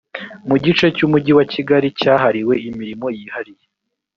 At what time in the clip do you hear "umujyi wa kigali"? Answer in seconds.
1.05-1.87